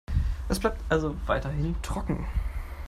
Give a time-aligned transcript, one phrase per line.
[0.49, 2.25] Es bleibt also weiterhin trocken.